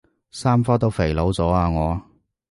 [0.31, 2.01] 三科都肥佬咗啊我